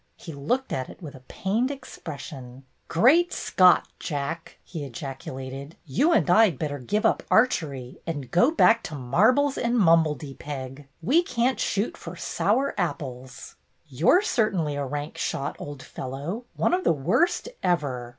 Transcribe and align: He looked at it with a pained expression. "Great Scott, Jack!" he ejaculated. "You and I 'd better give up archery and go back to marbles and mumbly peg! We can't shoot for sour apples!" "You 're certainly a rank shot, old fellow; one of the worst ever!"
He 0.15 0.33
looked 0.33 0.73
at 0.73 0.89
it 0.89 0.99
with 0.99 1.13
a 1.13 1.19
pained 1.19 1.69
expression. 1.69 2.63
"Great 2.87 3.31
Scott, 3.31 3.87
Jack!" 3.99 4.57
he 4.63 4.83
ejaculated. 4.83 5.75
"You 5.85 6.11
and 6.11 6.27
I 6.27 6.49
'd 6.49 6.57
better 6.57 6.79
give 6.79 7.05
up 7.05 7.21
archery 7.29 7.99
and 8.07 8.31
go 8.31 8.49
back 8.49 8.81
to 8.85 8.95
marbles 8.95 9.59
and 9.59 9.77
mumbly 9.77 10.33
peg! 10.33 10.87
We 11.03 11.21
can't 11.21 11.59
shoot 11.59 11.95
for 11.95 12.15
sour 12.15 12.73
apples!" 12.79 13.57
"You 13.89 14.09
're 14.09 14.21
certainly 14.23 14.75
a 14.75 14.83
rank 14.87 15.19
shot, 15.19 15.55
old 15.59 15.83
fellow; 15.83 16.45
one 16.55 16.73
of 16.73 16.83
the 16.83 16.93
worst 16.93 17.47
ever!" 17.61 18.09